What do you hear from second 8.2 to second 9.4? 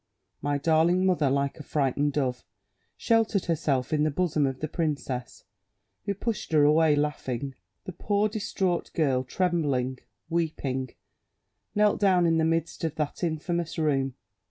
distraught girl,